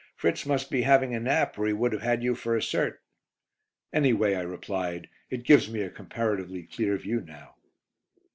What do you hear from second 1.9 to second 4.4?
have had you for a cert." "Anyway,"